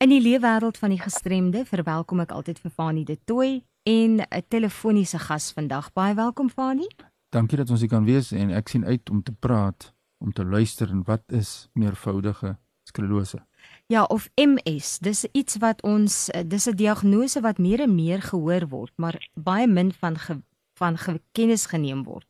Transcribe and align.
In 0.01 0.09
die 0.09 0.25
leefwêreld 0.25 0.81
van 0.81 0.89
die 0.89 1.01
gestremde 1.01 1.65
verwelkom 1.69 2.21
ek 2.25 2.33
altyd 2.33 2.57
vir 2.65 2.73
Fanie 2.73 3.05
De 3.05 3.21
Tooy 3.21 3.61
en 3.85 4.25
'n 4.25 4.43
telefoniese 4.49 5.19
gas 5.19 5.53
vandag. 5.53 5.93
Baie 5.93 6.15
welkom 6.15 6.49
Fanie. 6.49 6.89
Dankie 7.29 7.59
dat 7.59 7.71
ons 7.71 7.81
hier 7.81 7.89
kan 7.89 8.05
wees 8.05 8.33
en 8.33 8.51
ek 8.51 8.69
sien 8.69 8.85
uit 8.85 9.11
om 9.11 9.23
te 9.23 9.33
praat, 9.33 9.95
om 10.19 10.33
te 10.33 10.45
luister 10.45 10.89
en 10.89 11.03
wat 11.05 11.23
is 11.27 11.69
meervoudige 11.73 12.57
sklerose? 12.83 13.47
Ja, 13.89 14.05
of 14.05 14.29
MS. 14.35 14.99
Dis 14.99 15.25
iets 15.33 15.57
wat 15.57 15.83
ons 15.83 16.29
dis 16.47 16.67
'n 16.69 16.77
diagnose 16.77 17.41
wat 17.41 17.59
meer 17.59 17.81
en 17.81 17.95
meer 17.95 18.23
gehoor 18.23 18.69
word, 18.69 18.93
maar 18.97 19.29
baie 19.35 19.67
min 19.67 19.93
van 19.93 20.19
ge, 20.19 20.43
van 20.75 20.99
kennis 21.33 21.67
geneem 21.67 22.03
word. 22.05 22.27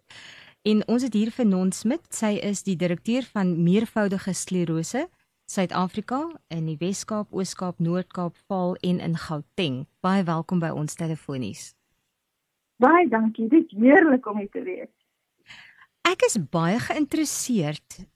En 0.63 0.87
ons 0.89 1.03
het 1.03 1.13
hier 1.13 1.31
vir 1.31 1.47
Non 1.47 1.73
Smit, 1.73 2.15
sy 2.15 2.39
is 2.43 2.63
die 2.63 2.77
direkteur 2.77 3.23
van 3.23 3.63
meervoudige 3.63 4.33
sklerose 4.33 5.09
Suid-Afrika 5.45 6.41
in 6.49 6.67
die 6.67 6.77
Wes-Kaap, 6.77 7.33
Oos-Kaap, 7.33 7.79
Noord-Kaap, 7.79 8.37
Vaal 8.47 8.75
en 8.75 9.01
in 9.01 9.17
Gauteng. 9.17 9.87
Baie 10.01 10.23
welkom 10.23 10.59
by 10.59 10.69
ons 10.69 10.95
telefonies. 10.95 11.75
Baie 12.77 13.09
dankie. 13.09 13.49
Dit 13.49 13.73
is 13.73 13.79
heerlik 13.79 14.27
om 14.27 14.39
hier 14.39 14.51
te 14.51 14.63
wees. 14.63 14.93
Ek 16.03 16.23
is 16.23 16.39
baie 16.51 16.79
geïnteresseerd 16.79 18.07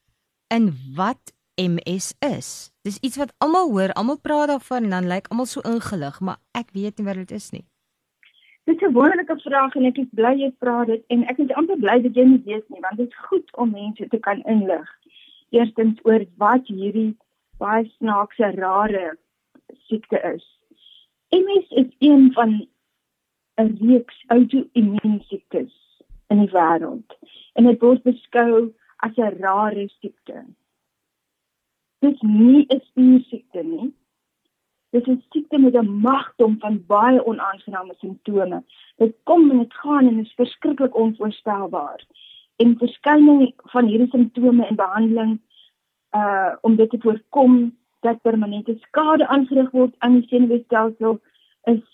in 0.49 0.79
wat 0.95 1.33
MS 1.57 2.15
is. 2.19 2.72
Dis 2.83 2.99
iets 2.99 3.17
wat 3.17 3.31
almal 3.39 3.69
hoor, 3.71 3.93
almal 3.93 4.17
praat 4.19 4.49
daarvan 4.51 4.85
en 4.85 4.91
dan 4.91 5.07
lyk 5.07 5.29
almal 5.31 5.47
so 5.47 5.61
ingelig, 5.71 6.17
maar 6.21 6.39
ek 6.59 6.73
weet 6.75 6.97
nie 6.99 7.05
wat 7.07 7.19
dit 7.21 7.31
is 7.31 7.51
nie. 7.55 7.65
Dit 8.67 8.83
is 8.83 8.89
'n 8.89 8.93
wonderlike 8.93 9.37
vraag 9.41 9.75
en 9.77 9.85
ek 9.85 9.99
is 9.99 10.09
bly 10.19 10.33
jy 10.41 10.49
vra 10.59 10.85
dit 10.85 11.05
en 11.07 11.23
ek 11.31 11.39
is 11.39 11.55
amper 11.61 11.79
bly 11.79 12.01
dat 12.03 12.17
jy 12.19 12.25
nie 12.25 12.43
weet 12.47 12.69
nie 12.71 12.81
want 12.81 12.97
dit 12.97 13.09
is 13.09 13.27
goed 13.29 13.55
om 13.57 13.71
mense 13.71 14.09
te 14.09 14.19
kan 14.19 14.43
inlig. 14.55 14.89
Eerstens 15.51 16.01
oor 16.03 16.25
wat 16.37 16.67
hierdie 16.67 17.15
baie 17.59 17.85
snaakse 17.99 18.51
rare 18.57 19.17
siekte 19.87 20.19
is. 20.35 20.45
MS 21.31 21.71
is 21.71 21.91
een 21.99 22.33
van 22.33 22.67
'n 23.61 23.79
reeks 23.81 24.25
outo-immuunsiektes 24.27 25.75
in 26.27 26.39
die 26.39 26.51
wêreld 26.51 27.15
en 27.55 27.65
dit 27.65 27.81
word 27.81 28.03
beskou 28.03 28.75
as 28.97 29.17
'n 29.17 29.39
rare 29.39 29.89
siekte 30.01 30.45
dis 32.03 32.21
nie 32.21 32.67
'n 32.69 32.81
spiersiekte 32.81 33.63
nie. 33.63 33.93
Dit 34.91 35.07
is 35.07 35.17
'n 35.17 35.25
siekte 35.31 35.59
met 35.59 35.75
'n 35.75 36.01
magdom 36.01 36.59
van 36.59 36.85
baie 36.87 37.27
onaangename 37.27 37.95
simptome. 37.99 38.63
Dit 38.97 39.15
kom 39.23 39.51
en 39.51 39.59
dit 39.59 39.75
gaan 39.75 40.07
en 40.09 40.19
is 40.19 40.33
verskriklik 40.35 40.95
onvoorspelbaar. 40.95 42.07
En 42.57 42.79
verskyning 42.79 43.53
van 43.57 43.87
hierdie 43.87 44.09
simptome 44.09 44.67
en 44.67 44.77
behandeling 44.77 45.41
uh 46.15 46.53
om 46.61 46.77
dit 46.77 46.91
te 46.91 46.99
voorkom 47.01 47.77
dat 48.01 48.23
permanente 48.23 48.77
skade 48.81 49.27
aangerig 49.27 49.71
word 49.71 49.95
aan 49.99 50.13
die 50.13 50.29
senuweestelsel 50.29 51.21
is 51.63 51.85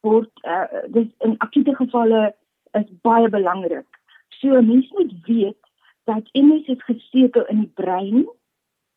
word 0.00 0.30
uh 0.42 0.64
dis 0.86 1.08
in 1.18 1.34
akute 1.38 1.74
gevalle 1.74 2.34
is 2.72 2.90
baie 3.02 3.28
belangrik. 3.28 3.88
So 4.28 4.62
mense 4.62 4.94
moet 4.96 5.12
weet 5.26 5.62
dat 6.04 6.28
MS 6.32 6.66
is 6.66 6.82
gestekel 6.84 7.46
in 7.46 7.58
die 7.58 7.72
brein 7.74 8.26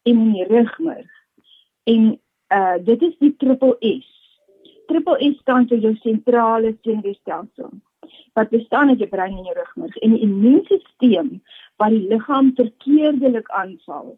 en 0.04 0.20
in 0.20 0.32
die 0.34 0.48
rugmerg. 0.48 1.12
En 1.84 2.20
uh 2.54 2.78
dit 2.84 3.02
is 3.02 3.18
die 3.18 3.36
triple 3.38 3.76
S. 3.80 4.08
Triple 4.88 5.18
S 5.32 5.38
staan 5.40 5.68
vir 5.68 5.78
jou 5.78 5.96
sentrale 6.02 6.76
senuweestelsel. 6.82 7.70
Wat 8.34 8.50
bestaan 8.50 8.90
uit 8.90 9.00
jou 9.00 9.10
brein 9.10 9.38
en 9.38 9.44
jou 9.44 9.58
rugmerg 9.58 9.98
en 9.98 10.16
die 10.16 10.24
immuunstelsel 10.26 11.36
wat 11.78 11.94
die 11.96 12.08
liggaam 12.08 12.54
verkeerdelik 12.56 13.50
aanval. 13.50 14.18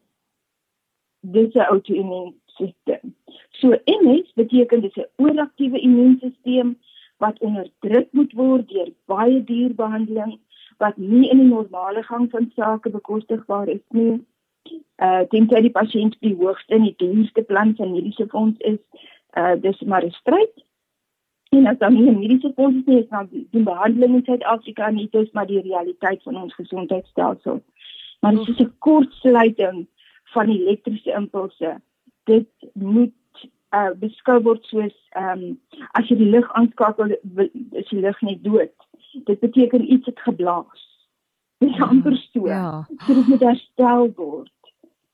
Dit 1.19 1.47
is 1.47 1.55
'n 1.55 1.69
outoimmuunstelsel. 1.73 3.11
So 3.49 3.75
MS 3.85 4.31
beteken 4.33 4.81
dit 4.81 4.95
'n 4.97 5.09
ooraktiewe 5.15 5.79
immuunstelsel 5.79 6.75
wat 7.17 7.39
onderdruk 7.39 8.07
moet 8.11 8.33
word 8.33 8.69
deur 8.69 8.89
baie 9.05 9.43
dierbehandeling 9.43 10.39
wat 10.77 10.97
nie 10.97 11.29
in 11.29 11.37
die 11.37 11.47
normale 11.47 12.03
gang 12.03 12.29
van 12.31 12.51
sake 12.55 12.89
bekostigbaar 12.89 13.69
is 13.69 13.85
nie 13.89 14.25
uh 15.01 15.23
tensy 15.33 15.61
die 15.65 15.73
pasiënt 15.73 16.17
die 16.25 16.35
hoogste 16.37 16.77
en 16.77 16.83
die 16.87 16.97
duurste 16.97 17.41
plan 17.41 17.73
van 17.77 17.93
mediese 17.95 18.27
fonds 18.33 18.59
is, 18.59 18.81
uh 19.37 19.55
dis 19.61 19.79
maar 19.81 20.05
'n 20.05 20.11
stryd. 20.11 20.53
En 21.51 21.67
as 21.67 21.77
dan 21.77 21.93
nie 21.93 22.09
'n 22.09 22.19
mediese 22.19 22.51
fonds 22.55 22.77
is 22.77 22.85
nie, 22.85 22.99
is 22.99 23.09
dan 23.09 23.27
die, 23.31 23.63
behandeling 23.63 24.15
in 24.15 24.23
Suid-Afrika 24.25 24.89
nie 24.89 25.07
dis 25.11 25.31
maar 25.31 25.47
die 25.47 25.61
realiteit 25.61 26.23
van 26.23 26.37
ons 26.41 26.53
gesondheidstelsel. 26.53 27.63
Maar 28.19 28.35
dit 28.35 28.47
is 28.47 28.59
'n 28.59 28.73
kortsluiting 28.77 29.87
van 30.23 30.49
elektriese 30.49 31.11
impulse. 31.11 31.81
Dit 32.23 32.49
moet 32.73 33.13
uh 33.71 33.91
beskou 33.95 34.41
word 34.41 34.63
soos 34.65 34.95
ehm 35.09 35.43
um, 35.43 35.59
as 35.91 36.07
jy 36.07 36.15
die 36.17 36.29
lig 36.29 36.53
aanskakel 36.53 37.11
is 37.71 37.89
die 37.89 37.99
lig 37.99 38.21
net 38.21 38.43
dood. 38.43 38.73
Dit 39.23 39.39
beteken 39.39 39.91
iets 39.93 40.05
het 40.05 40.19
geblaas. 40.19 40.90
Dis 41.61 41.77
ja, 41.77 41.85
amper 41.85 42.15
so. 42.31 42.47
Ja. 42.47 42.87
So 43.05 43.13
dit 43.13 43.27
moet 43.27 43.43
herstel 43.45 44.07
word. 44.15 44.51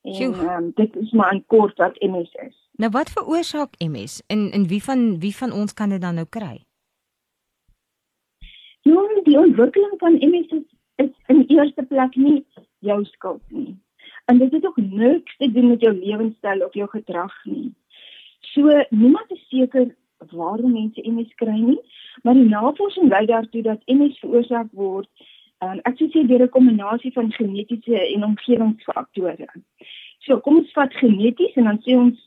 En 0.08 0.34
um, 0.50 0.72
dit 0.76 0.96
is 0.96 1.12
maar 1.12 1.36
'n 1.36 1.44
kort 1.46 1.78
wat 1.78 2.00
MS 2.00 2.32
is. 2.48 2.56
Nou 2.72 2.92
wat 2.92 3.10
veroorsaak 3.10 3.74
MS? 3.78 4.24
En 4.28 4.52
en 4.52 4.68
wie 4.68 4.84
van 4.84 5.20
wie 5.20 5.36
van 5.36 5.52
ons 5.52 5.74
kan 5.74 5.90
dit 5.90 6.02
dan 6.02 6.16
nou 6.16 6.28
kry? 6.30 6.64
Ja, 8.82 9.02
die 9.24 9.40
ontwikkeling 9.40 9.94
van 9.98 10.14
MS 10.14 10.48
is, 10.48 10.68
is 10.96 11.12
in 11.26 11.44
eerste 11.48 11.84
plek 11.84 12.16
nie 12.16 12.46
jou 12.80 13.04
skuld 13.06 13.42
nie. 13.48 13.80
En 14.26 14.38
dit 14.38 14.52
het 14.52 14.66
ook 14.66 14.78
niks 14.78 15.38
te 15.38 15.52
doen 15.52 15.68
met 15.68 15.82
jou 15.82 15.94
lewenstyl 15.94 16.66
of 16.66 16.74
jou 16.74 16.90
gedrag 16.90 17.46
nie. 17.46 17.74
So 18.40 18.84
niemand 18.90 19.32
is 19.32 19.48
seker 19.50 19.96
waarom 20.32 20.72
mense 20.72 21.10
MS 21.10 21.34
kry 21.36 21.60
nie, 21.60 21.82
maar 22.24 22.34
die 22.34 22.50
navorsing 22.50 23.10
wys 23.10 23.28
daartoe 23.28 23.62
dat 23.62 23.82
MS 23.86 24.20
veroorsaak 24.20 24.72
word 24.72 25.10
Um, 25.66 25.80
ek 25.90 25.96
sê 25.98 26.22
deur 26.30 26.44
'n 26.46 26.54
kombinasie 26.54 27.12
van 27.14 27.32
genetiese 27.32 27.98
en 28.14 28.24
omgewingsfaktore. 28.24 29.48
So 30.26 30.40
kom 30.40 30.58
ons 30.58 30.72
vat 30.72 30.94
geneties 30.94 31.56
en 31.56 31.64
dan 31.64 31.80
sê 31.86 31.96
ons 31.98 32.18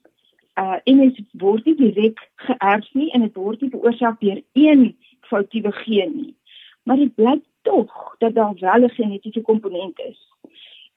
uh 0.63 0.79
MS 0.87 1.21
word 1.43 1.65
nie 1.65 1.77
direk 1.79 2.19
geërf 2.47 2.89
nie 2.95 3.11
en 3.15 3.23
dit 3.27 3.35
word 3.35 3.61
nie 3.63 3.71
veroorsaak 3.71 4.19
deur 4.21 4.43
een 4.53 4.97
foutiewe 5.31 5.73
geen 5.85 6.13
nie. 6.17 6.35
Maar 6.83 6.97
dit 6.97 7.15
blyk 7.15 7.45
tog 7.63 8.17
dat 8.19 8.35
daar 8.35 8.55
wel 8.59 8.85
'n 8.89 8.97
genetiese 8.99 9.41
komponent 9.41 10.01
is. 10.11 10.19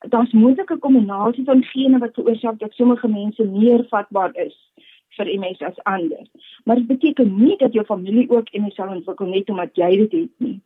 Daar's 0.10 0.32
moontlik 0.32 0.72
'n 0.72 0.80
kombinasie 0.80 1.46
van 1.46 1.64
gene 1.64 1.98
wat 2.00 2.14
veroorsaak 2.14 2.60
dat 2.60 2.74
sommige 2.74 3.08
mense 3.08 3.44
meer 3.44 3.86
vatbaar 3.94 4.36
is 4.36 4.58
vir 5.18 5.26
MS 5.40 5.62
as 5.62 5.84
ander. 5.84 6.26
Maar 6.66 6.76
dit 6.76 6.88
beteken 6.88 7.36
nie 7.46 7.58
dat 7.58 7.74
jou 7.74 7.86
familie 7.86 8.30
ook 8.30 8.52
MS 8.52 8.76
sal 8.76 8.88
ontwikkel 8.88 9.28
net 9.28 9.50
omdat 9.50 9.76
jy 9.76 9.98
dit 9.98 10.12
het 10.12 10.38
nie. 10.38 10.62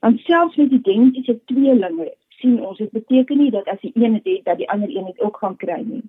Want 0.00 0.20
selfs 0.20 0.56
met 0.56 0.70
identiese 0.70 1.40
tweelinge 1.44 2.12
sien 2.28 2.60
ons 2.60 2.78
dit 2.78 2.90
beteken 2.90 3.38
nie 3.38 3.50
dat 3.50 3.68
as 3.68 3.80
die 3.80 3.92
een 3.94 4.18
dit 4.18 4.30
het 4.32 4.44
dat 4.44 4.58
die 4.58 4.70
ander 4.70 4.90
een 4.90 5.04
dit 5.04 5.20
ook 5.20 5.36
gaan 5.36 5.56
kry 5.56 5.80
nie. 5.86 6.02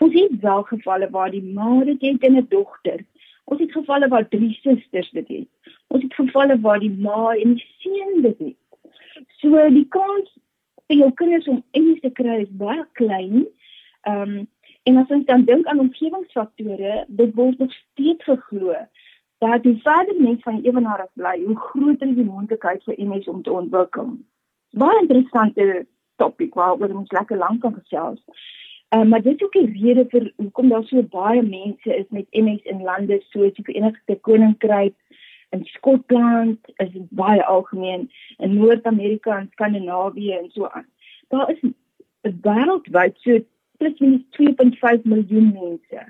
Ons 0.00 0.14
het 0.14 0.40
wel 0.40 0.62
gevalle 0.62 1.10
waar 1.10 1.30
die 1.30 1.42
ma 1.42 1.84
dit 1.84 2.00
het 2.00 2.24
en 2.28 2.36
'n 2.36 2.46
dogter. 2.48 3.04
Ons 3.44 3.60
het 3.60 3.72
gevalle 3.72 4.08
waar 4.08 4.28
drie 4.28 4.58
susters 4.62 5.10
dit 5.10 5.28
het. 5.28 5.48
Ons 5.86 6.02
het 6.02 6.14
gevalle 6.14 6.60
waar 6.60 6.80
die 6.80 6.96
ma 6.98 7.34
en 7.34 7.54
die 7.54 7.66
seun 7.78 8.22
dit 8.22 8.38
het. 8.38 8.56
So 9.40 9.68
die 9.68 9.88
kans 9.88 10.38
vir 10.86 10.96
jou 10.96 11.12
kinders 11.12 11.48
om 11.48 11.64
MS 11.72 12.00
te 12.00 12.10
kry 12.10 12.40
is 12.42 12.56
baie 12.64 12.86
klein. 12.92 13.46
Ehm 14.02 14.38
um, 14.38 14.48
en 14.82 14.96
as 14.96 15.10
ons 15.14 15.24
dan 15.24 15.44
dink 15.44 15.66
aan 15.66 15.78
omgewingsfaktore, 15.78 17.04
dit 17.08 17.34
word 17.34 17.58
nog 17.58 17.72
steeds 17.72 18.24
geglo 18.24 18.74
dat 19.42 19.62
die 19.62 19.80
verder 19.82 20.14
mens 20.20 20.42
van 20.42 20.60
ewenaar 20.62 21.06
bly, 21.12 21.34
hoe 21.44 21.56
groter 21.56 22.14
die 22.14 22.24
moontlikheid 22.24 22.84
vir 22.86 22.98
MS 22.98 23.28
om 23.28 23.42
te 23.42 23.52
ontwikkel. 23.52 24.12
Baie 24.78 25.00
interessante 25.00 25.86
topik 26.22 26.54
waaroor 26.54 26.94
ons 27.00 27.10
lekker 27.10 27.40
lank 27.40 27.60
kan 27.64 27.74
gesels. 27.74 28.22
Uh, 28.94 29.02
maar 29.02 29.22
dit 29.22 29.34
is 29.34 29.42
ook 29.42 29.56
die 29.56 29.82
rede 29.82 30.04
vir 30.12 30.28
hoekom 30.36 30.68
daar 30.68 30.84
so 30.86 31.02
baie 31.14 31.42
mense 31.42 31.96
is 31.96 32.06
met 32.10 32.38
MS 32.44 32.62
in 32.74 32.84
lande 32.86 33.18
soos 33.32 33.54
die 33.58 33.66
Verenigde 33.66 34.18
Koninkryk 34.28 34.94
en 35.56 35.64
Skotland 35.74 36.72
is 36.84 36.94
baie 37.10 37.44
algemeen 37.44 38.10
in 38.38 38.56
Noord-Amerika 38.60 39.38
en 39.38 39.50
Skandinawië 39.52 40.36
en 40.38 40.50
so 40.54 40.68
aan. 40.68 40.86
Daar 41.34 41.50
is 41.50 41.64
wêreldwyd 42.46 43.18
so 43.24 43.42
plus 43.80 43.98
minus 43.98 44.24
2.5 44.38 45.02
miljoen 45.02 45.52
mense. 45.52 46.06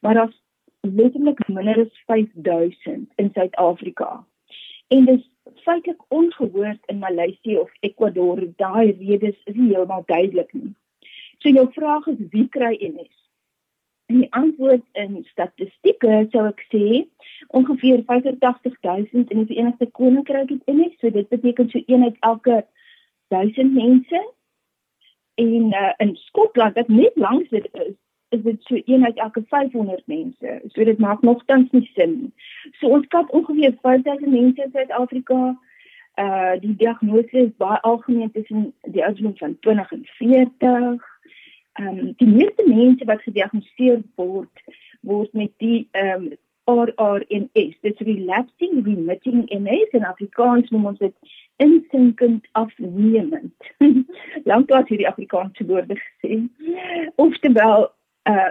Maar 0.00 0.14
daar's 0.14 0.43
letterlik 0.84 1.48
minder 1.48 1.80
as 1.80 2.02
5000 2.06 3.08
in 3.16 3.30
Suid-Afrika. 3.34 4.24
En 4.88 5.04
dis 5.04 5.24
feitelik 5.64 6.02
ongehoord 6.08 6.80
in 6.86 6.98
Maleisië 6.98 7.58
of 7.58 7.70
Ecuador. 7.80 8.42
Daai 8.56 8.92
redes 8.92 9.36
is 9.44 9.54
nie 9.54 9.72
heeltemal 9.72 10.02
duidelik 10.06 10.52
nie. 10.52 10.74
So 11.38 11.48
jou 11.48 11.68
vraag 11.72 12.06
is 12.06 12.20
wie 12.30 12.48
kry 12.48 12.76
MS? 12.80 13.12
En 14.06 14.20
die 14.20 14.32
antwoord 14.36 14.84
in 14.92 15.24
statistieke 15.30 16.26
sou 16.32 16.44
ek 16.50 16.60
sê 16.72 16.84
ongeveer 17.56 18.04
85000 18.08 19.32
in 19.32 19.42
die 19.42 19.48
Verenigde 19.52 19.88
Koninkryk 19.96 20.52
het 20.52 20.72
MS, 20.72 20.96
so 21.00 21.10
dit 21.10 21.28
beteken 21.28 21.70
so 21.70 21.80
een 21.86 22.04
uit 22.04 22.16
elke 22.20 22.64
1000 23.32 23.72
mense. 23.74 24.20
En 25.34 25.72
uh, 25.72 25.92
in 25.96 26.16
Skotland 26.16 26.76
wat 26.78 26.88
net 26.88 27.16
langs 27.16 27.48
dit 27.48 27.68
is, 27.72 27.96
is 28.36 28.42
dit 28.42 28.62
so 28.68 28.80
een 28.84 29.04
uit 29.04 29.18
elke 29.18 29.42
500 29.48 30.06
mense. 30.06 30.60
So 30.72 30.84
dit 30.84 30.98
maak 30.98 31.22
nogtans 31.22 31.70
nie 31.70 31.90
sin 31.94 32.14
nie. 32.20 32.32
So 32.80 32.88
ons 32.96 33.06
kat 33.14 33.30
ongeveer 33.30 33.76
5000 33.82 34.30
mense 34.30 34.62
in 34.62 34.70
Suid-Afrika. 34.72 35.40
Uh 36.14 36.54
die 36.60 36.76
diagnose 36.76 37.38
is 37.46 37.56
baie 37.56 37.80
algemeen 37.80 38.30
tussen 38.30 38.72
die 38.82 39.04
ouderdom 39.04 39.36
van 39.36 39.58
20 39.60 39.92
en 39.92 40.06
40. 40.18 41.10
Ehm 41.74 41.98
um, 41.98 42.14
die 42.16 42.28
meeste 42.28 42.64
mense 42.66 43.04
wat 43.04 43.22
gediagnoseer 43.22 44.02
word 44.14 44.64
word 45.00 45.32
met 45.32 45.52
die 45.58 45.88
ehm 45.90 46.30
um, 46.30 46.32
RRMS, 46.64 47.74
dit 47.80 48.00
is 48.00 48.06
relapsing 48.06 48.84
remitting 48.84 49.44
MS 49.52 49.90
in 49.90 50.04
Afrikaans 50.04 50.70
noem 50.72 50.86
ons 50.92 50.98
dit 50.98 51.34
insinkend 51.56 52.46
afnemend. 52.52 53.68
Lanklaas 54.50 54.88
hierdie 54.88 55.08
Afrikaanse 55.08 55.66
woorde 55.68 55.98
gesê. 56.00 56.40
Oftewel 57.20 57.90
uh 58.30 58.50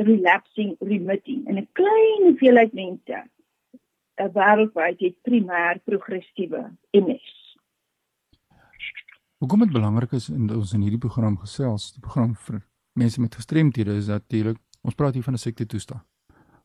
relapsing 0.00 0.76
remitting 0.80 1.46
en 1.46 1.58
'n 1.58 1.68
klein 1.72 2.22
hoeveelheid 2.22 2.72
mense 2.72 3.16
uh, 4.20 4.28
wêreldwyd 4.32 5.00
het 5.00 5.16
primêr 5.22 5.80
progressiewe 5.84 6.70
MS. 6.92 7.56
Hoekom 9.40 9.58
dit 9.64 9.72
belangrik 9.72 10.12
is 10.12 10.28
in 10.28 10.50
ons 10.52 10.72
in 10.72 10.82
hierdie 10.84 11.00
program 11.00 11.38
gesels, 11.40 11.92
die 11.92 12.00
program 12.00 12.34
vir 12.34 12.60
mense 12.92 13.20
met 13.20 13.34
gestremthede 13.34 13.96
is 13.96 14.10
natuurlik 14.12 14.58
ons 14.84 14.94
praat 14.94 15.14
hier 15.14 15.22
van 15.22 15.34
'n 15.34 15.44
siekte 15.44 15.66
toestand. 15.66 16.02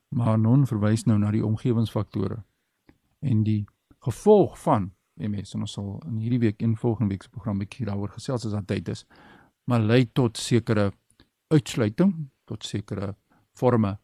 Maar 0.08 0.38
non 0.38 0.66
verwys 0.66 1.04
nou 1.04 1.18
na 1.18 1.30
die 1.30 1.44
omgewingsfaktore 1.44 2.44
en 3.20 3.42
die 3.42 3.64
gevolg 3.98 4.58
van 4.58 4.92
MS 5.14 5.54
en 5.54 5.60
ons 5.60 5.72
sal 5.72 6.02
in 6.06 6.16
hierdie 6.16 6.38
week 6.38 6.62
en 6.62 6.76
volgende 6.76 7.10
week 7.10 7.22
se 7.22 7.30
program 7.30 7.58
bietjie 7.58 7.86
daaroor 7.86 8.08
gesels 8.08 8.44
as 8.46 8.64
dit 8.64 8.88
is. 8.88 9.06
Maar 9.64 9.80
lei 9.80 10.04
tot 10.12 10.36
sekere 10.36 10.92
uitsluiting 11.48 12.30
tot 12.44 12.64
sekere 12.64 13.14
forme 13.56 13.96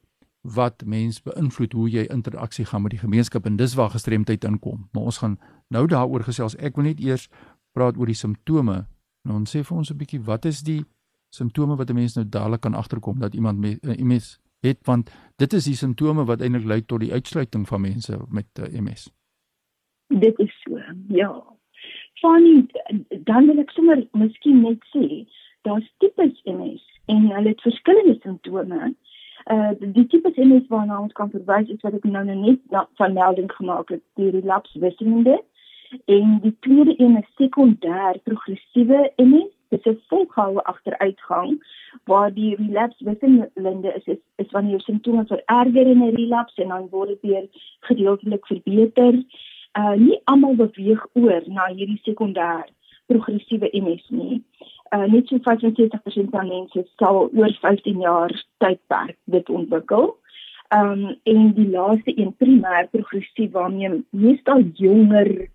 wat 0.43 0.83
mens 0.87 1.21
beïnvloed 1.23 1.73
hoe 1.73 1.89
jy 1.91 2.07
interaksie 2.11 2.65
gaan 2.67 2.83
met 2.83 2.91
die 2.97 3.03
gemeenskap 3.03 3.47
en 3.47 3.57
dis 3.57 3.75
waar 3.79 3.93
gestremdheid 3.95 4.45
inkom. 4.45 4.89
Maar 4.93 5.03
ons 5.03 5.19
gaan 5.23 5.39
nou 5.71 5.87
daaroor 5.87 6.25
gesels. 6.27 6.57
Ek 6.59 6.77
wil 6.77 6.91
net 6.91 7.01
eers 7.01 7.29
praat 7.73 7.97
oor 7.97 8.11
die 8.11 8.19
simptome. 8.19 8.83
Nou 9.23 9.39
ons 9.39 9.55
sê 9.55 9.63
vir 9.63 9.77
ons 9.77 9.91
'n 9.91 9.99
bietjie 9.99 10.21
wat 10.21 10.45
is 10.45 10.63
die 10.63 10.85
simptome 11.31 11.77
wat 11.77 11.91
'n 11.91 11.95
mens 11.95 12.17
nou 12.17 12.29
dadelik 12.29 12.61
kan 12.61 12.75
agterkom 12.75 13.19
dat 13.19 13.35
iemand 13.35 13.59
met 13.59 13.79
uh, 13.85 13.93
eh, 13.93 14.05
MS 14.05 14.41
het 14.63 14.79
want 14.87 15.11
dit 15.37 15.53
is 15.53 15.65
die 15.65 15.75
simptome 15.75 16.25
wat 16.25 16.41
eintlik 16.41 16.65
lei 16.65 16.83
tot 16.83 17.01
die 17.01 17.13
uitsluiting 17.13 17.69
van 17.69 17.81
mense 17.81 18.19
met 18.29 18.47
uh, 18.59 18.67
eh, 18.67 18.81
MS. 18.81 19.11
Dit 20.09 20.39
is 20.39 20.63
so. 20.63 20.79
Ja. 21.09 21.43
Funny 22.21 22.67
dan 23.25 23.47
wil 23.47 23.59
ek 23.59 23.71
sommer 23.71 24.07
miskien 24.13 24.61
net 24.63 24.83
sê 24.95 25.27
daar's 25.63 25.89
tipes 25.99 26.43
MS 26.45 26.92
en 27.07 27.31
hulle 27.31 27.49
het 27.49 27.61
verskillende 27.61 28.17
simptome. 28.21 28.95
Uh 29.51 29.71
die 29.79 30.07
tipe 30.07 30.33
MS 30.37 30.67
waarna 30.69 31.01
ons 31.01 31.13
kan 31.13 31.31
verwys 31.31 31.69
is 31.69 31.81
wat 31.83 31.97
ek 31.99 32.05
nou 32.05 32.25
net 32.25 32.61
van 33.01 33.13
melding 33.13 33.51
gemaak 33.53 33.89
het, 33.91 34.03
die 34.15 34.31
relapse 34.31 34.79
wisselende 34.79 35.41
en 36.07 36.39
die 36.43 36.55
tweede 36.61 36.95
een 36.97 37.17
is 37.19 37.33
sekondêr 37.41 38.21
progressiewe 38.23 39.11
MS. 39.17 39.51
Dit 39.69 39.87
is 39.87 39.95
'n 39.95 40.03
volgehoue 40.09 40.63
agteruitgang 40.65 41.59
waar 42.05 42.33
die 42.35 42.57
relapse 42.57 43.05
wisselende 43.05 43.93
is, 43.95 44.05
is 44.05 44.23
is 44.37 44.51
wanneer 44.51 44.71
jou 44.71 44.83
simptome 44.83 45.27
vererger 45.27 45.87
in 45.87 46.03
'n 46.03 46.15
relapse 46.15 46.63
en 46.63 46.69
dan 46.69 46.89
word 46.91 47.09
dit 47.09 47.21
weer 47.21 47.47
gedeeltelik 47.81 48.47
verbeter. 48.47 49.25
Uh 49.79 49.95
nie 49.95 50.21
almal 50.25 50.55
beweeg 50.55 51.07
oor 51.13 51.43
na 51.47 51.67
hierdie 51.67 52.01
sekondêr 52.03 52.65
progressiewe 53.07 53.69
MS 53.73 54.09
nie 54.09 54.45
uh, 54.95 55.07
net 55.13 55.29
so 55.29 55.39
65% 55.39 56.31
van 56.31 56.49
mense 56.49 56.85
sal 57.01 57.29
oor 57.33 57.55
15 57.61 58.01
jaar 58.01 58.35
tydperk 58.65 59.17
dit 59.25 59.49
ontwikkel. 59.49 60.13
Ehm 60.73 60.93
um, 60.93 61.17
en 61.29 61.53
die 61.55 61.69
laaste 61.69 62.13
een 62.17 62.35
primêr 62.37 62.89
progressief 62.91 63.51
waarmee 63.53 64.05
meestal 64.11 64.63
jonger 64.75 65.49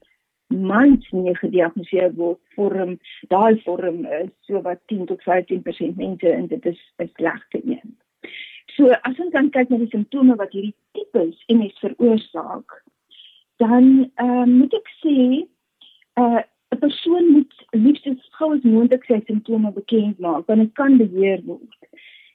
mans 0.47 1.07
nie 1.11 1.35
gediagnoseer 1.35 2.13
word 2.15 2.39
vorm 2.55 2.97
daai 3.31 3.61
vorm 3.63 4.05
is 4.19 4.29
so 4.47 4.61
wat 4.61 4.79
10 4.93 5.05
tot 5.05 5.23
15% 5.25 5.97
mense 5.97 6.29
en 6.31 6.47
dit 6.47 6.65
is 6.65 6.79
'n 6.97 7.09
slegte 7.15 7.61
een. 7.63 7.97
So 8.75 8.91
as 9.09 9.19
ons 9.19 9.31
dan 9.31 9.49
kyk 9.49 9.69
na 9.69 9.77
die 9.77 9.89
simptome 9.89 10.35
wat 10.35 10.51
hierdie 10.51 10.75
tipes 10.93 11.43
MS 11.49 11.79
veroorsaak, 11.79 12.83
dan 13.57 14.11
ehm 14.15 14.41
um, 14.41 14.57
moet 14.57 14.73
ek 14.73 14.89
sê 15.01 15.47
uh 16.21 16.41
'n 16.75 16.79
persoon 16.79 17.25
moet 17.31 17.53
liefs 17.71 18.03
so 18.03 18.13
gou 18.37 18.53
as 18.53 18.56
moontlik 18.71 19.05
sy 19.07 19.19
simptome 19.25 19.71
bekend 19.75 20.19
maak 20.19 20.47
want 20.47 20.63
dit 20.63 20.73
kan 20.79 20.97
beheer 20.97 21.41
word. 21.45 21.89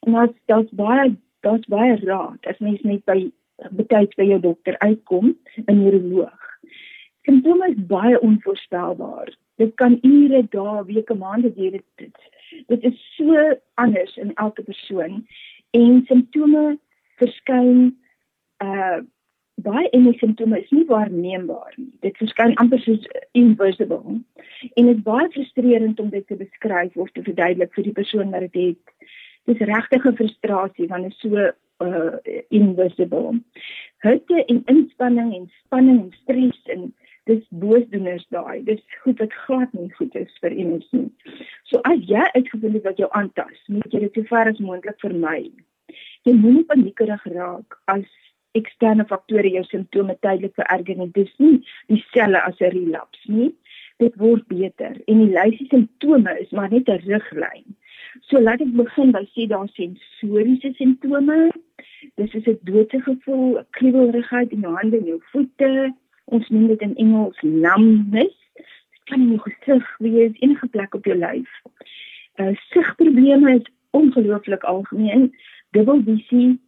En 0.07 0.19
as 0.25 0.35
dit 0.51 0.75
baie 0.79 1.13
dit 1.43 1.69
baie 1.75 1.95
raad 2.05 2.51
as 2.51 2.59
mens 2.59 2.83
net 2.87 3.05
by 3.11 3.19
betyds 3.79 4.19
by 4.19 4.27
jou 4.27 4.41
dokter 4.41 4.79
uitkom, 4.79 5.35
'n 5.67 5.79
neuroloog. 5.79 6.43
Simptome 7.27 7.69
is 7.71 7.87
baie 7.87 8.21
onvoorspelbaar. 8.21 9.31
Dit 9.57 9.75
kan 9.75 9.99
ure, 10.03 10.43
dae, 10.51 10.85
weke, 10.85 11.15
maande 11.15 11.53
duur. 11.55 11.81
Dit 11.97 12.17
dit 12.69 12.85
is 12.85 13.15
so 13.17 13.59
anders 13.75 14.17
in 14.17 14.35
elke 14.35 14.63
persoon 14.63 15.27
en 15.71 16.03
simptome 16.07 16.79
verskyn 17.17 17.97
uh 18.65 19.01
baie 19.63 19.89
MS 19.97 20.19
simptome 20.19 20.61
is 20.61 20.71
nie 20.71 20.85
waarneembaar 20.89 21.75
nie. 21.77 21.91
Dit 22.05 22.17
verskyn 22.21 22.55
amper 22.63 22.81
soos 22.83 23.07
invisible. 23.39 24.19
En 24.75 24.87
dit 24.87 24.97
is 24.97 25.03
baie 25.07 25.29
frustrerend 25.35 26.01
om 26.01 26.11
dit 26.13 26.27
te 26.27 26.39
beskryf 26.39 26.97
of 26.97 27.11
te 27.13 27.23
verduidelik 27.23 27.75
vir 27.75 27.89
die 27.89 27.97
persoon 27.99 28.31
wat 28.35 28.47
dit 28.49 28.61
het. 28.63 29.11
Dit 29.51 29.61
is 29.61 29.69
regtig 29.69 30.07
'n 30.07 30.17
frustrasie 30.21 30.89
want 30.89 31.09
dit 31.09 31.13
is 31.13 31.21
so 31.21 31.51
uh 31.83 32.17
invisible. 32.49 33.41
Hitte 34.03 34.45
en 34.45 34.63
inspanning 34.65 35.35
en 35.35 35.51
spanning 35.65 36.01
en 36.01 36.13
stres 36.23 36.61
en 36.75 36.93
dis 37.25 37.43
boosdoeners 37.49 38.27
daai. 38.35 38.65
Dis 38.65 38.83
goed 39.03 39.19
wat 39.19 39.35
glad 39.45 39.73
nie 39.73 39.91
goed 39.99 40.15
is 40.15 40.39
vir 40.41 40.55
MS 40.55 40.89
nie. 40.91 41.11
So 41.71 41.81
as 41.89 42.03
jy 42.07 42.25
uitgevind 42.35 42.75
het 42.75 42.89
wat 42.89 42.99
jou 43.03 43.11
aantas, 43.11 43.59
moet 43.69 43.93
jy 43.93 44.01
dit 44.07 44.15
so 44.15 44.23
ver 44.31 44.51
as 44.51 44.59
moontlik 44.59 44.99
vermy. 45.05 45.51
Jy 46.27 46.35
moenie 46.39 46.65
paniekerig 46.65 47.25
raak 47.35 47.79
as 47.91 48.07
eksterne 48.59 49.05
faktore 49.09 49.49
jou 49.49 49.65
simptome 49.65 50.17
tydelik 50.21 50.55
vererger 50.55 51.01
en 51.01 51.13
dis 51.17 51.33
nie 51.39 51.59
dieselfde 51.89 52.43
as 52.43 52.61
'n 52.61 52.73
relapse 52.77 53.33
nie. 53.33 53.53
Dit 53.99 54.17
word 54.17 54.47
beter 54.49 54.97
en 55.07 55.19
die 55.19 55.33
lysie 55.39 55.67
simptome 55.71 56.39
is 56.41 56.51
maar 56.51 56.71
net 56.71 56.89
'n 56.89 57.03
riglyn. 57.07 57.77
So 58.21 58.41
laat 58.41 58.61
ek 58.61 58.73
begin 58.77 59.13
by 59.13 59.25
sê 59.33 59.47
daar 59.49 59.69
sensoriese 59.69 60.73
simptome. 60.77 61.51
Dis 62.17 62.35
is 62.35 62.47
'n 62.47 62.59
doodse 62.63 63.01
gevoel, 63.01 63.59
'n 63.59 63.67
kriebelrigheid 63.71 64.53
in 64.53 64.61
jou 64.61 64.75
hande 64.77 64.99
en 64.99 65.05
jou 65.05 65.21
voete. 65.33 65.95
Ons 66.25 66.49
noem 66.49 66.67
dit 66.67 66.81
in 66.81 66.97
Engels 66.97 67.39
numbness. 67.41 68.37
Dit 68.55 69.05
kan 69.05 69.21
in 69.21 69.29
jou 69.29 69.41
gesig 69.49 69.97
wees, 69.99 70.33
enige 70.41 70.67
plek 70.67 70.95
op 70.95 71.05
jou 71.05 71.19
lyf. 71.19 71.51
Uh 72.41 72.55
sigprobleme 72.71 73.55
is 73.55 73.73
ongelooflik 73.91 74.63
algemeen. 74.65 75.33
Dubbelvisie, 75.71 76.61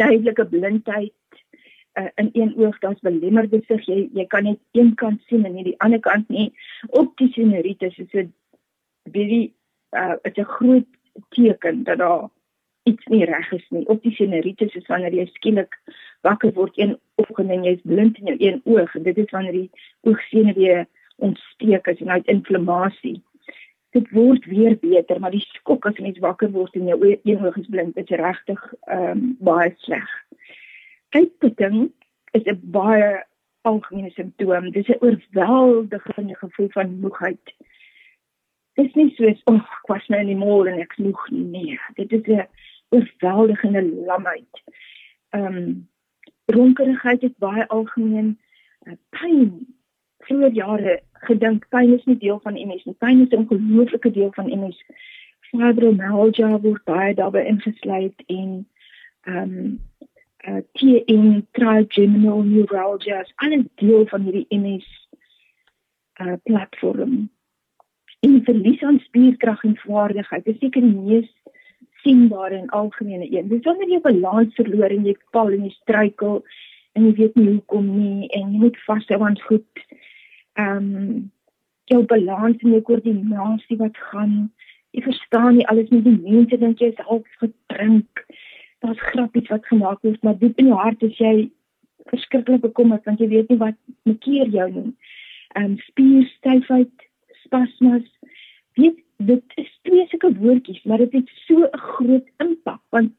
tydelike 0.00 0.46
blindheid 0.46 1.12
uh, 1.94 2.08
in 2.14 2.30
een 2.32 2.54
oog, 2.56 2.78
daar's 2.78 3.00
belemmerde 3.00 3.62
sig. 3.66 3.84
Jy 3.86 4.08
jy 4.12 4.26
kan 4.26 4.42
net 4.48 4.60
een 4.72 4.94
kant 4.94 5.22
sien 5.28 5.44
en 5.44 5.54
nie 5.54 5.64
die 5.70 5.78
ander 5.80 6.00
kant 6.00 6.28
nie. 6.28 6.52
Optiese 6.88 7.46
neuritis 7.46 7.98
is 7.98 8.12
'n 8.12 8.32
baie 9.10 9.52
uh 9.92 10.16
is 10.22 10.36
'n 10.36 10.52
groot 10.56 10.86
teken 11.28 11.84
dat 11.84 11.98
daar 11.98 12.28
iets 12.82 13.06
nie 13.06 13.24
reg 13.24 13.52
is 13.52 13.66
nie. 13.70 13.86
Optiese 13.86 14.26
neuritis 14.26 14.74
is 14.74 14.86
wanneer 14.86 15.14
jy 15.14 15.26
skielik 15.26 15.78
wakker 16.20 16.52
word 16.52 16.78
een 16.78 16.98
oggend 17.14 17.50
en 17.50 17.64
jy's 17.64 17.80
blind 17.82 18.18
in 18.18 18.26
jou 18.26 18.36
een 18.38 18.60
oog 18.64 18.94
en 18.94 19.02
dit 19.02 19.18
is 19.18 19.30
wanneer 19.30 19.52
die 19.52 19.70
oogsenuwee 20.00 20.86
ontsteek 21.16 21.86
is 21.86 22.00
en 22.00 22.10
uit 22.10 22.26
inflammasie 22.26 23.22
dit 23.94 24.10
word 24.10 24.44
weer 24.50 24.74
beter, 24.80 25.20
maar 25.20 25.30
die 25.30 25.44
skok 25.54 25.86
as 25.86 26.00
mens 26.02 26.18
wakker 26.22 26.50
word 26.50 26.74
en 26.74 26.88
jou 26.90 26.98
een 27.12 27.44
oog 27.44 27.56
is 27.60 27.70
blind, 27.70 27.98
is 28.00 28.10
regtig 28.10 28.62
ehm 28.90 29.10
um, 29.10 29.28
baie 29.38 29.70
sleg. 29.86 30.08
Uitputting 31.14 31.92
is 32.34 32.42
'n 32.50 32.58
baie 32.74 33.22
algemene 33.62 34.10
simptoom. 34.10 34.70
Dis 34.70 34.88
'n 34.88 34.98
oorweldigende 35.00 36.36
gevoel 36.36 36.68
van 36.70 36.98
moegheid. 37.00 37.54
Dit 38.74 38.86
is 38.86 38.94
nie 38.94 39.14
soos 39.14 39.40
oh, 39.44 39.62
ek 39.62 39.86
was 39.86 40.06
nou 40.08 40.24
die 40.26 40.36
mall 40.36 40.66
en 40.66 40.80
ek 40.80 40.98
moeg 40.98 41.30
nie. 41.30 41.44
Nee, 41.44 41.78
dit 41.94 42.12
is 42.12 42.26
'n 42.26 42.48
oorweldigende 42.88 43.82
lamheid. 44.06 44.62
Ehm 45.30 45.56
um, 45.56 45.88
ronkerigheid 46.46 47.22
is 47.22 47.38
baie 47.38 47.68
algemeen. 47.68 48.38
Uh, 48.86 48.98
pyn 49.10 49.66
vroeër 50.26 50.52
jare 50.56 51.00
gedink 51.28 51.66
pyn 51.74 51.94
is 51.96 52.04
nie 52.10 52.18
deel 52.20 52.40
van 52.44 52.58
MS 52.60 52.84
nie. 52.84 52.96
Pyn 53.04 53.24
is 53.24 53.32
'n 53.32 53.44
ongelooflike 53.44 54.10
deel 54.12 54.32
van 54.36 54.50
MS. 54.60 54.78
Fibromyalgia 55.50 56.60
word 56.60 56.84
baie 56.84 57.14
daarbey 57.14 57.46
ingesluit 57.46 58.24
en 58.26 58.66
ehm 59.26 59.42
um, 59.42 59.80
uh 60.48 60.60
TN 60.76 61.46
trigeminal 61.56 62.42
neuralgia 62.42 63.20
is 63.20 63.32
alles 63.36 63.64
deel 63.80 64.06
van 64.06 64.26
hierdie 64.26 64.46
MS 64.50 64.88
uh 66.20 66.36
platform. 66.42 67.30
En 68.20 68.44
verlies 68.44 68.82
aan 68.82 68.98
spierkrag 68.98 69.64
en 69.64 69.76
vaardigheid 69.76 70.46
is 70.46 70.58
seker 70.58 70.80
die 70.80 71.00
mees 71.00 71.30
sienbare 72.04 72.56
en 72.56 72.68
algemene 72.68 73.26
een. 73.30 73.48
Dis 73.48 73.64
wanneer 73.64 73.88
jy 73.88 74.00
balans 74.04 74.54
verloor 74.54 74.92
en 74.92 75.06
jy 75.08 75.16
val 75.32 75.52
en 75.56 75.64
jy 75.64 75.72
struikel 75.78 76.42
en 76.94 77.08
jy 77.08 77.14
weet 77.20 77.38
nie 77.40 77.50
hoekom 77.54 77.86
nie 77.96 78.28
en 78.36 78.52
jy 78.52 78.60
moet 78.66 78.80
vashou 78.84 79.20
aan 79.24 79.38
goed. 79.48 79.84
Ehm 80.54 80.90
um, 80.94 81.32
jou 81.92 82.00
balans 82.08 82.60
en 82.62 82.70
jou 82.70 82.80
koördinasie 82.82 83.76
wat 83.76 83.96
gaan. 84.10 84.52
Jy 84.96 85.02
verstaan 85.04 85.56
nie 85.56 85.66
alles 85.68 85.90
met 85.92 86.04
die 86.06 86.16
mense 86.16 86.58
dink 86.58 86.80
jy 86.80 86.92
is 86.92 87.06
half 87.08 87.40
gedrink. 87.42 88.22
Daar's 88.84 89.02
grappies 89.10 89.50
wat 89.52 89.66
gemaak 89.66 90.00
word, 90.06 90.22
maar 90.22 90.38
diep 90.38 90.58
in 90.62 90.70
jou 90.70 90.78
hart 90.78 91.02
is 91.02 91.18
jy 91.18 91.34
verskriklik 92.12 92.62
bekommerd 92.62 93.04
want 93.08 93.20
jy 93.20 93.28
weet 93.32 93.50
nie 93.52 93.60
wat 93.60 93.76
mekeer 94.08 94.52
jou 94.54 94.68
nie. 94.70 94.92
Ehm 95.54 95.74
um, 95.74 95.76
spierstyfheid, 95.88 97.08
spasmas. 97.42 98.06
Weet 98.78 99.02
dit 99.16 99.58
is 99.60 99.74
twee 99.82 100.06
sulke 100.08 100.32
woordjies, 100.38 100.82
maar 100.84 100.98
dit 100.98 101.12
het 101.12 101.28
so 101.46 101.66
'n 101.66 101.78
groot 101.78 102.26
impak 102.38 102.80
want 102.90 103.12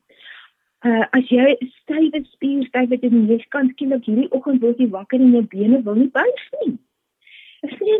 uh 0.85 1.05
as 1.17 1.29
jy 1.29 1.55
stywe 1.81 2.23
spierstyf 2.31 2.89
het 2.89 3.03
in 3.03 3.27
die 3.27 3.45
kant 3.49 3.71
skielik 3.71 4.05
hierdie 4.05 4.31
oggend 4.31 4.61
word 4.61 4.77
jy 4.77 4.89
wakker 4.89 5.19
en 5.19 5.31
jou 5.31 5.45
bene 5.53 5.81
wil 5.83 5.95
nie 5.95 6.11
buig 6.13 6.43
nie. 6.59 6.77
Sê 7.73 7.97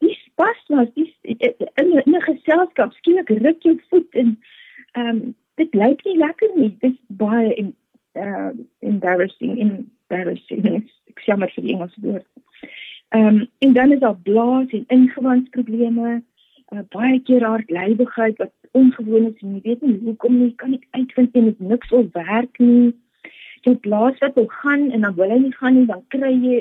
die 0.00 0.16
spasmas, 0.24 0.88
die 0.94 1.14
in 1.22 2.14
'n 2.14 2.20
geselskap 2.28 2.92
skielik 2.92 3.28
ruk 3.28 3.62
jou 3.62 3.76
voet 3.90 4.14
en 4.14 4.38
ehm 4.92 5.08
um, 5.08 5.34
dit 5.60 5.74
lyk 5.74 6.04
nie 6.04 6.16
lekker 6.16 6.50
nie. 6.56 6.70
Dit 6.80 6.92
is 6.92 6.98
baie 7.08 7.54
in 7.54 7.74
uh 8.14 8.50
embarrassing 8.80 9.58
embarrassing. 9.58 10.84
Ek 11.10 11.20
sê 11.24 11.36
maar 11.36 11.52
vir 11.54 11.64
die 11.64 11.74
Engelse 11.74 12.00
woord. 12.00 12.26
Ehm 13.10 13.26
um, 13.26 13.46
en 13.58 13.72
dan 13.72 13.92
is 13.92 14.00
daar 14.00 14.16
blaas 14.16 14.70
en 14.70 14.84
ingewandsprobleme 14.88 16.22
uh, 16.72 16.82
baie 16.94 17.20
keer 17.20 17.44
hartlywigheid 17.46 18.36
wat 18.38 18.52
ongewoon 18.72 19.26
is 19.30 19.42
en 19.42 19.54
jy 19.54 19.60
weet 19.64 19.80
nie 19.82 19.98
hoekom 20.04 20.36
nie 20.38 20.52
kan 20.62 20.74
ek 20.76 20.86
uitvind 20.90 21.38
en 21.38 21.48
dit 21.50 21.62
niks 21.72 21.90
wil 21.94 22.06
werk 22.14 22.60
nie 22.62 22.92
jy 23.66 23.74
plaas 23.86 24.20
wat 24.24 24.38
wil 24.38 24.46
gaan 24.60 24.86
en 24.90 25.06
dan 25.06 25.16
wil 25.18 25.32
hy 25.34 25.40
nie 25.42 25.56
gaan 25.58 25.76
nie 25.78 25.88
dan 25.90 26.04
kry 26.14 26.30
jy 26.32 26.60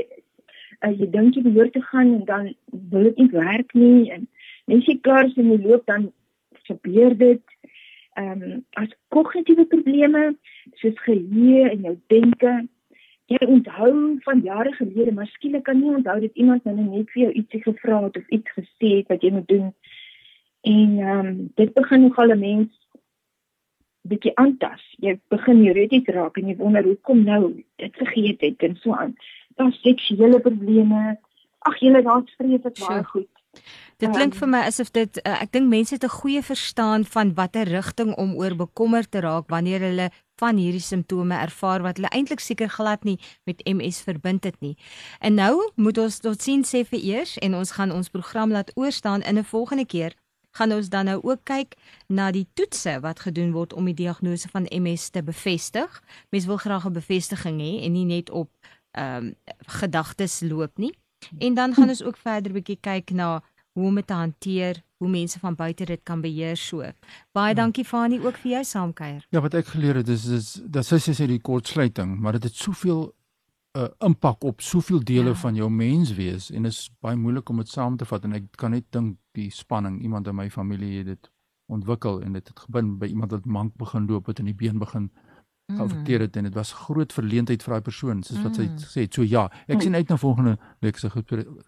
uh, 0.85 0.91
jy 0.91 1.09
dink 1.11 1.35
jy 1.35 1.43
behoort 1.47 1.73
te 1.73 1.83
gaan 1.91 2.13
en 2.13 2.25
dan 2.25 2.49
wil 2.93 3.03
dit 3.09 3.17
nie 3.17 3.29
werk 3.35 3.73
nie 3.73 4.09
en 4.15 4.27
mens 4.65 4.85
jy 4.85 4.97
klaar 5.01 5.29
is 5.29 5.37
in 5.37 5.51
die 5.53 5.61
loop 5.67 5.85
dan 5.85 6.11
gebeur 6.71 7.17
dit 7.17 7.43
ehm 8.19 8.41
um, 8.41 8.65
as 8.81 8.89
kognitiewe 9.15 9.65
probleme 9.65 10.33
soos 10.81 10.97
geheue 11.05 11.69
en 11.69 11.87
jou 11.87 11.95
denke 12.13 12.55
jy 13.29 13.45
onthou 13.45 13.93
van 14.25 14.41
jare 14.43 14.73
gelede 14.73 15.13
maar 15.15 15.29
skielik 15.35 15.63
kan 15.63 15.79
nie 15.79 15.95
onthou 15.95 16.19
dat 16.19 16.43
iemand 16.43 16.65
nou 16.65 16.75
net 16.75 17.09
vir 17.13 17.23
jou 17.23 17.31
ietsie 17.31 17.63
gevra 17.63 18.03
het 18.07 18.17
of 18.17 18.35
iets 18.37 18.57
gesê 18.57 18.97
het 18.97 19.13
wat 19.13 19.23
jy 19.23 19.31
moet 19.37 19.47
doen 19.47 19.73
En 20.61 20.99
ehm 20.99 21.25
um, 21.25 21.51
dit 21.55 21.73
begin 21.73 22.01
nogal 22.01 22.27
'n 22.31 22.39
mens 22.39 22.87
bietjie 24.01 24.35
aantas. 24.35 24.95
Jy 24.97 25.19
begin 25.27 25.61
neuroties 25.61 26.05
raak 26.05 26.37
en 26.37 26.47
jy 26.47 26.55
wonder 26.55 26.83
hoekom 26.83 27.23
nou 27.23 27.63
dit 27.75 27.95
vergeet 27.95 28.41
het 28.41 28.63
en 28.63 28.75
so 28.75 28.93
aan. 28.93 29.15
Daar's 29.59 29.81
seksuele 29.83 30.39
probleme. 30.39 31.17
Ag 31.67 31.81
julle 31.83 32.01
daar's 32.05 32.31
vreeslik 32.39 32.79
baie 32.79 33.03
goed. 33.11 33.27
Dit 33.99 34.13
klink 34.15 34.35
um, 34.35 34.39
vir 34.39 34.49
my 34.53 34.59
asof 34.69 34.91
dit 34.95 35.19
uh, 35.19 35.33
ek 35.43 35.51
dink 35.55 35.67
mense 35.67 35.91
het 35.95 36.05
'n 36.05 36.17
goeie 36.21 36.41
verstaan 36.45 37.03
van 37.15 37.33
watter 37.35 37.67
rigting 37.67 38.13
om 38.15 38.37
oor 38.39 38.55
bekommerd 38.55 39.11
te 39.11 39.19
raak 39.25 39.49
wanneer 39.49 39.81
hulle 39.83 40.07
van 40.39 40.55
hierdie 40.55 40.85
simptome 40.85 41.35
ervaar 41.35 41.83
wat 41.83 41.97
hulle 41.97 42.13
eintlik 42.15 42.39
seker 42.39 42.69
glad 42.69 43.03
nie 43.03 43.19
met 43.43 43.65
MS 43.65 44.01
verbind 44.07 44.43
het 44.43 44.55
nie. 44.61 44.77
En 45.19 45.33
nou 45.33 45.71
moet 45.75 45.97
ons 45.97 46.19
tot 46.19 46.41
sien 46.41 46.63
sê 46.63 46.85
vir 46.85 46.99
eers 46.99 47.37
en 47.37 47.55
ons 47.55 47.71
gaan 47.71 47.91
ons 47.91 48.09
program 48.09 48.51
laat 48.51 48.71
oorstaan 48.77 49.21
in 49.21 49.37
'n 49.37 49.43
volgende 49.43 49.85
keer 49.85 50.15
gaan 50.51 50.73
ons 50.73 50.89
dan 50.89 51.05
nou 51.05 51.19
ook 51.23 51.43
kyk 51.43 51.75
na 52.07 52.31
die 52.31 52.47
toetse 52.53 52.99
wat 52.99 53.19
gedoen 53.19 53.51
word 53.51 53.73
om 53.73 53.85
die 53.85 53.93
diagnose 53.93 54.49
van 54.49 54.67
MS 54.69 55.09
te 55.09 55.23
bevestig. 55.23 56.01
Mens 56.29 56.45
wil 56.45 56.57
graag 56.57 56.85
'n 56.85 56.93
bevestiging 56.93 57.59
hê 57.61 57.83
en 57.85 57.91
nie 57.91 58.05
net 58.05 58.29
op 58.29 58.49
ehm 58.91 59.25
um, 59.25 59.35
gedagtes 59.67 60.41
loop 60.41 60.77
nie. 60.77 60.93
En 61.37 61.53
dan 61.53 61.73
gaan 61.73 61.89
ons 61.89 62.03
ook 62.03 62.17
verder 62.17 62.53
bietjie 62.53 62.77
kyk 62.81 63.11
na 63.11 63.41
hoe 63.71 63.85
om 63.87 63.95
dit 63.95 64.07
te 64.07 64.13
hanteer, 64.13 64.81
hoe 64.97 65.09
mense 65.09 65.39
van 65.39 65.55
buite 65.55 65.85
dit 65.85 66.01
kan 66.03 66.21
beheer 66.21 66.57
so. 66.57 66.83
Baie 67.31 67.55
dankie 67.55 67.85
Fani 67.85 68.19
ook 68.19 68.37
vir 68.37 68.51
jou 68.51 68.63
saamkuier. 68.63 69.25
Ja, 69.29 69.41
wat 69.41 69.53
ek 69.53 69.71
geleer 69.75 70.01
het 70.01 70.07
is 70.07 70.25
is 70.25 70.51
dat 70.65 70.85
sy 70.85 70.99
sê 71.11 71.27
die 71.27 71.41
kortsluiting, 71.41 72.17
maar 72.19 72.39
dit 72.39 72.43
het 72.49 72.55
soveel 72.55 73.13
'n 73.77 73.79
uh, 73.79 74.07
impak 74.07 74.43
op 74.43 74.61
soveel 74.61 75.03
dele 75.03 75.29
ja. 75.29 75.35
van 75.35 75.55
jou 75.55 75.69
menswees 75.69 76.49
en 76.51 76.65
is 76.65 76.89
baie 76.99 77.15
moeilik 77.15 77.49
om 77.49 77.57
dit 77.57 77.69
saam 77.69 77.97
te 77.97 78.05
vat 78.05 78.23
en 78.23 78.33
ek 78.33 78.47
kan 78.57 78.71
net 78.71 78.85
dink 78.89 79.17
die 79.37 79.49
spanning 79.53 80.01
iemand 80.01 80.27
in 80.27 80.35
my 80.35 80.49
familie 80.49 80.97
het 80.97 81.05
dit 81.05 81.29
ontwikkel 81.69 82.21
en 82.21 82.33
dit 82.33 82.47
het 82.47 82.59
gebin 82.59 82.97
by 82.97 83.05
iemand 83.05 83.31
wat 83.31 83.45
mank 83.45 83.75
begin 83.77 84.07
loop 84.09 84.25
het 84.25 84.39
en 84.39 84.49
die 84.49 84.57
been 84.57 84.79
begin 84.79 85.11
geaffekteer 85.75 86.25
het 86.25 86.33
mm. 86.33 86.39
en 86.39 86.49
dit 86.49 86.57
was 86.57 86.73
groot 86.85 87.13
verleentheid 87.13 87.63
vir 87.63 87.75
daai 87.75 87.85
persoon 87.85 88.23
soos 88.23 88.41
wat 88.43 88.55
sy 88.55 88.67
mm. 88.67 88.89
sê 88.95 89.05
het 89.05 89.13
so 89.13 89.23
ja 89.23 89.47
ek 89.67 89.85
sien 89.85 89.95
uit 89.95 90.09
na 90.09 90.17
volgende 90.17 90.57
week 90.81 90.97
se 90.97 91.09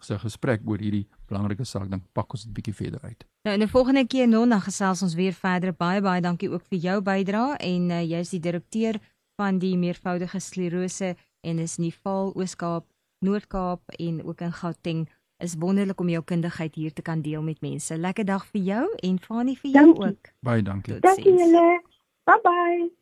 se 0.00 0.18
gesprek 0.18 0.66
oor 0.66 0.82
hierdie 0.82 1.06
belangrike 1.28 1.64
saak 1.64 1.90
dan 1.90 2.02
pak 2.12 2.34
ons 2.34 2.44
dit 2.44 2.54
bietjie 2.54 2.74
verder 2.74 3.00
uit 3.02 3.26
nou 3.48 3.54
in 3.54 3.66
die 3.66 3.72
volgende 3.72 4.06
keer 4.06 4.28
nou 4.28 4.44
dan 4.48 4.60
gesels 4.60 5.02
ons 5.02 5.14
weer 5.14 5.32
verder 5.32 5.72
baie 5.72 6.00
baie 6.00 6.20
dankie 6.20 6.50
ook 6.50 6.66
vir 6.70 6.78
jou 6.78 7.00
bydrae 7.00 7.56
en 7.58 7.90
uh, 7.90 8.02
jy's 8.02 8.34
die 8.34 8.42
direkteur 8.42 9.00
van 9.40 9.58
die 9.58 9.76
meervoudige 9.78 10.40
sklerose 10.40 11.14
en 11.40 11.58
is 11.58 11.76
in 11.78 11.88
die 11.88 11.96
Vaal 12.02 12.32
Ooskaap, 12.38 12.86
Noord-Kaap 13.18 13.96
en 13.98 14.22
ook 14.24 14.40
in 14.40 14.52
Gauteng. 14.52 15.08
Is 15.42 15.56
wonderlik 15.58 16.00
om 16.00 16.08
jou 16.08 16.22
kundigheid 16.22 16.74
hier 16.74 16.92
te 16.92 17.02
kan 17.02 17.22
deel 17.22 17.42
met 17.42 17.60
mense. 17.60 17.98
Lekker 17.98 18.24
dag 18.24 18.46
vir 18.46 18.62
jou 18.62 18.86
en 19.02 19.18
Fanie 19.18 19.58
vir 19.58 19.70
jou 19.70 19.86
dankie. 19.86 20.06
ook. 20.06 20.34
Baie 20.40 20.62
dankie. 20.62 21.00
Dankie 21.00 21.38
julle. 21.38 21.82
Bye 22.24 22.40
bye. 22.42 23.01